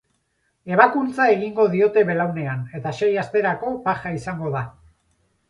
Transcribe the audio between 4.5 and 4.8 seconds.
da.